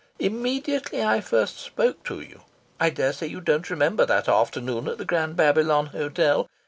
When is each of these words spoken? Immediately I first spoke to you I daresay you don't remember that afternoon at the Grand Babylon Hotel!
Immediately 0.17 1.03
I 1.03 1.21
first 1.21 1.59
spoke 1.59 2.03
to 2.05 2.21
you 2.21 2.41
I 2.79 2.89
daresay 2.89 3.27
you 3.27 3.39
don't 3.39 3.69
remember 3.69 4.03
that 4.07 4.27
afternoon 4.27 4.87
at 4.87 4.97
the 4.97 5.05
Grand 5.05 5.35
Babylon 5.35 5.85
Hotel! 5.93 6.49